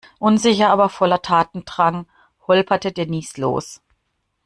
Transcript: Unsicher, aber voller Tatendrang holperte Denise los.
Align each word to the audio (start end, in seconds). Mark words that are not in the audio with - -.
Unsicher, 0.17 0.71
aber 0.71 0.89
voller 0.89 1.21
Tatendrang 1.21 2.07
holperte 2.47 2.91
Denise 2.91 3.39
los. 3.39 3.81